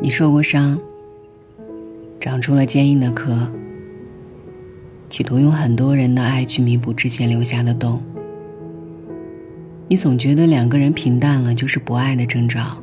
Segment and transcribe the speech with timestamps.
[0.00, 0.78] 你受过伤，
[2.18, 3.50] 长出了坚硬的壳，
[5.08, 8.02] 企图用很多人的爱去弥补之前留下的洞。
[9.88, 12.78] 你总觉得两个人平淡了就是不爱的征兆。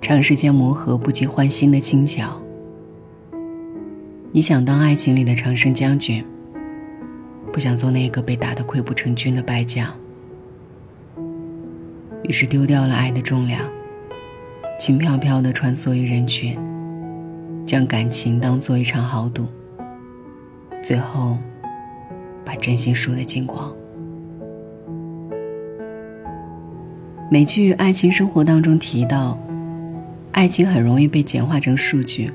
[0.00, 2.40] 长时间磨合不及换新的轻巧。
[4.30, 6.24] 你想当爱情里的常胜将军，
[7.52, 9.92] 不想做那个被打得溃不成军的败将。
[12.22, 13.60] 于是丢掉了爱的重量。
[14.78, 16.58] 轻飘飘地穿梭于人群，
[17.64, 19.46] 将感情当做一场豪赌，
[20.84, 21.38] 最后
[22.44, 23.74] 把真心输得精光。
[27.30, 29.38] 美剧《爱情生活》当中提到，
[30.32, 32.30] 爱情很容易被简化成数据，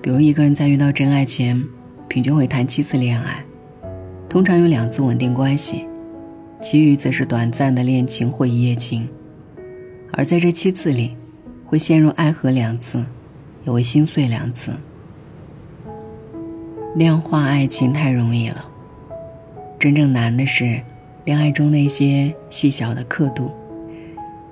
[0.00, 1.60] 比如一个人在遇到真爱前，
[2.06, 3.44] 平均会谈七次恋爱，
[4.28, 5.88] 通常有两次稳定关系，
[6.62, 9.08] 其余则是短暂的恋情或一夜情。
[10.12, 11.16] 而在这七次里，
[11.66, 13.04] 会陷入爱河两次，
[13.66, 14.70] 也会心碎两次。
[16.94, 18.64] 量化爱情太容易了，
[19.80, 20.80] 真正难的是
[21.24, 23.50] 恋爱中那些细小的刻度：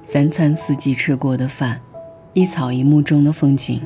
[0.02, 1.80] 三餐四季吃过的饭，
[2.32, 3.80] 一草一木中的风景，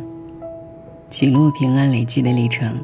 [1.10, 2.82] 起落平安累积的历程，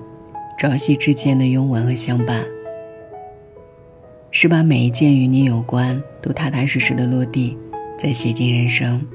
[0.59, 2.45] 朝夕之间的拥吻和相伴，
[4.31, 7.57] 是把每一件与你有关都踏踏实实的落地。
[7.99, 9.07] 再写进人生。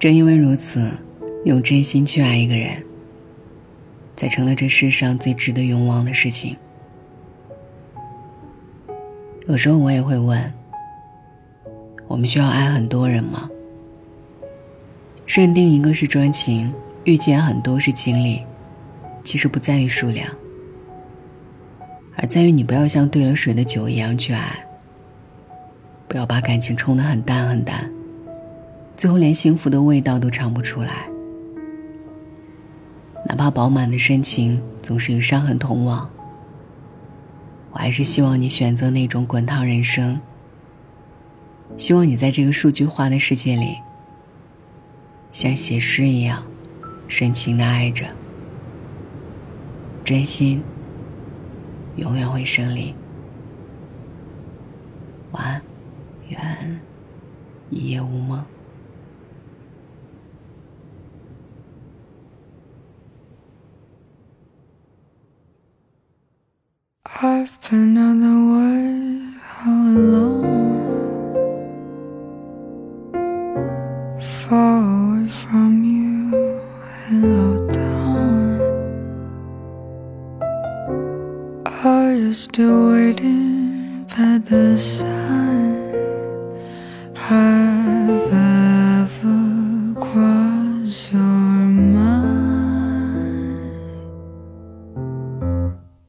[0.00, 0.90] 正因为如此，
[1.44, 2.82] 用真心去爱一个人，
[4.18, 6.56] 才成了这世上最值得勇往的事情。
[9.46, 10.52] 有时候我也会问：
[12.08, 13.48] 我们需要爱很多人吗？
[15.24, 16.74] 认定一个是专情，
[17.04, 18.42] 遇见很多是经历，
[19.22, 20.28] 其实不在于数量，
[22.16, 24.66] 而在于你不要像兑了水的酒一样去爱。
[26.08, 27.88] 不要把感情冲得很淡很淡，
[28.96, 31.08] 最后连幸福的味道都尝不出来。
[33.26, 36.10] 哪怕饱满的深情总是与伤痕同往，
[37.72, 40.20] 我还是希望你选择那种滚烫人生。
[41.76, 43.76] 希望你在这个数据化的世界里，
[45.30, 46.42] 像写诗一样
[47.06, 48.06] 深情的爱着，
[50.04, 50.62] 真心
[51.96, 52.94] 永远会胜利。
[55.32, 55.62] 晚安。
[56.28, 56.80] 愿
[57.70, 58.44] 一夜无梦。
[67.16, 69.32] I've been on the way
[69.66, 70.84] all alone,
[74.20, 76.60] far away from you
[77.08, 78.60] and low down.
[81.84, 85.47] Are you still waiting by the sun?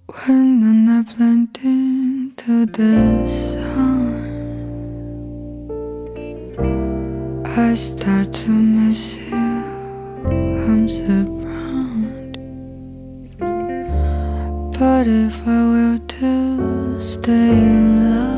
[0.09, 4.09] When night blended into the sun.
[7.45, 9.35] I start to miss you.
[10.65, 12.37] I'm surrounded,
[14.79, 18.28] but if I were to stay in love.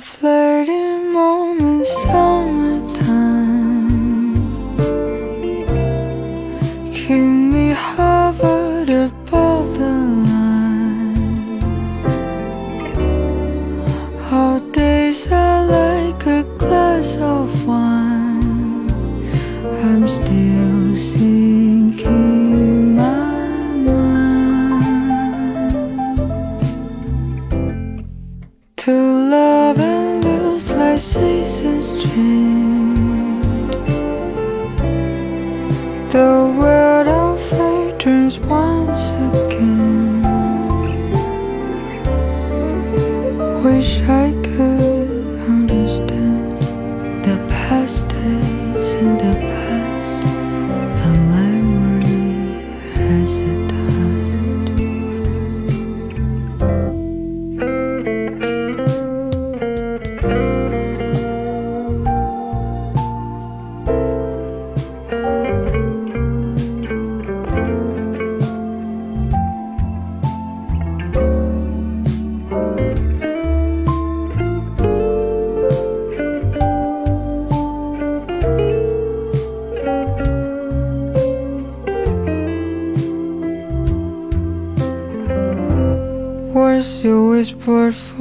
[0.00, 3.36] a moments, moment, summertime.
[6.90, 9.94] Keep me hovered above the
[10.28, 11.60] line.
[14.32, 18.90] Our days are like a glass of wine.
[19.84, 22.40] I'm still sinking.
[28.80, 28.92] to
[29.30, 29.59] love
[31.00, 33.72] ceases dreamed.
[36.12, 40.22] The world of fate turns once again.
[43.64, 44.89] Wish I could.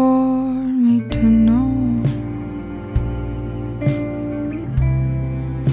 [0.10, 0.16] For
[0.86, 2.02] me to know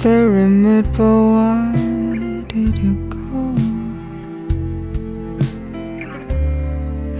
[0.02, 1.72] the remit, but why
[2.52, 3.42] did you go?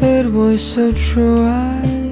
[0.07, 2.06] It was so true.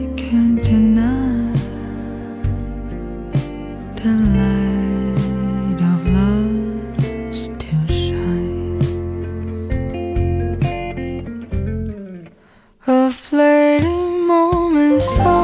[15.05, 15.44] 伤